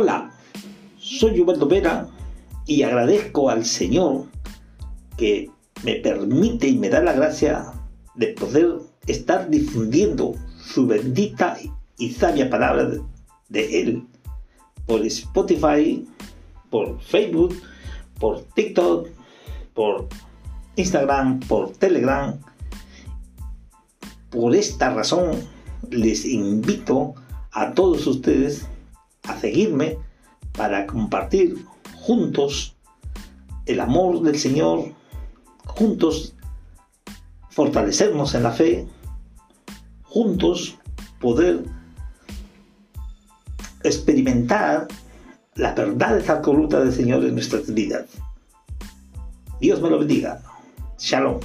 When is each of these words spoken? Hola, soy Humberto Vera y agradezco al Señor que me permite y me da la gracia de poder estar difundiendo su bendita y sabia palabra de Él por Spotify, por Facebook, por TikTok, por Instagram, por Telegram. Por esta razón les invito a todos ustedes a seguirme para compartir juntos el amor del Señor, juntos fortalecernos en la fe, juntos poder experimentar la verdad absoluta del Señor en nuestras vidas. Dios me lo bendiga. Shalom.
Hola, 0.00 0.30
soy 0.96 1.40
Humberto 1.40 1.66
Vera 1.66 2.06
y 2.66 2.84
agradezco 2.84 3.50
al 3.50 3.64
Señor 3.64 4.26
que 5.16 5.50
me 5.82 5.96
permite 5.96 6.68
y 6.68 6.78
me 6.78 6.88
da 6.88 7.02
la 7.02 7.14
gracia 7.14 7.72
de 8.14 8.28
poder 8.28 8.76
estar 9.08 9.50
difundiendo 9.50 10.36
su 10.56 10.86
bendita 10.86 11.58
y 11.98 12.12
sabia 12.12 12.48
palabra 12.48 12.92
de 13.48 13.80
Él 13.80 14.06
por 14.86 15.04
Spotify, 15.04 16.06
por 16.70 17.00
Facebook, 17.00 17.60
por 18.20 18.44
TikTok, 18.54 19.08
por 19.74 20.06
Instagram, 20.76 21.40
por 21.40 21.72
Telegram. 21.72 22.38
Por 24.30 24.54
esta 24.54 24.94
razón 24.94 25.32
les 25.90 26.24
invito 26.24 27.16
a 27.50 27.74
todos 27.74 28.06
ustedes 28.06 28.64
a 29.28 29.38
seguirme 29.38 29.98
para 30.56 30.86
compartir 30.86 31.64
juntos 31.96 32.76
el 33.66 33.80
amor 33.80 34.22
del 34.22 34.38
Señor, 34.38 34.92
juntos 35.66 36.34
fortalecernos 37.50 38.34
en 38.34 38.42
la 38.42 38.52
fe, 38.52 38.86
juntos 40.04 40.78
poder 41.20 41.64
experimentar 43.82 44.88
la 45.54 45.74
verdad 45.74 46.22
absoluta 46.30 46.80
del 46.80 46.92
Señor 46.92 47.24
en 47.24 47.34
nuestras 47.34 47.72
vidas. 47.72 48.06
Dios 49.60 49.82
me 49.82 49.90
lo 49.90 49.98
bendiga. 49.98 50.40
Shalom. 50.98 51.40